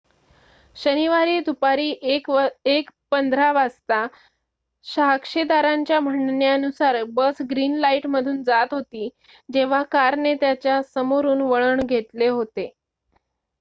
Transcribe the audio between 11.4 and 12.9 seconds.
वळण घेतले होते